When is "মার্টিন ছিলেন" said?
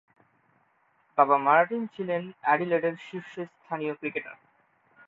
1.37-2.21